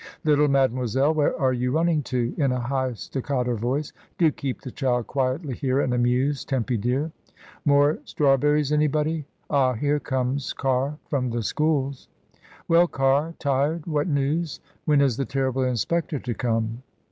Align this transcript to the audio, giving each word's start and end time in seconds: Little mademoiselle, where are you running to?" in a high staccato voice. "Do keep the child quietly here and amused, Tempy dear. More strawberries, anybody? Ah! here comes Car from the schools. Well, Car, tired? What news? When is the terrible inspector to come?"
Little 0.23 0.47
mademoiselle, 0.47 1.13
where 1.13 1.39
are 1.39 1.53
you 1.53 1.69
running 1.69 2.01
to?" 2.09 2.33
in 2.35 2.51
a 2.51 2.59
high 2.59 2.93
staccato 2.93 3.55
voice. 3.55 3.93
"Do 4.17 4.31
keep 4.31 4.61
the 4.61 4.71
child 4.71 5.05
quietly 5.05 5.53
here 5.53 5.79
and 5.79 5.93
amused, 5.93 6.49
Tempy 6.49 6.75
dear. 6.75 7.11
More 7.65 7.99
strawberries, 8.05 8.71
anybody? 8.71 9.25
Ah! 9.51 9.73
here 9.73 9.99
comes 9.99 10.53
Car 10.53 10.97
from 11.07 11.29
the 11.29 11.43
schools. 11.43 12.07
Well, 12.67 12.87
Car, 12.87 13.35
tired? 13.37 13.85
What 13.85 14.07
news? 14.07 14.59
When 14.85 15.01
is 15.01 15.17
the 15.17 15.25
terrible 15.25 15.61
inspector 15.61 16.17
to 16.17 16.33
come?" 16.33 16.81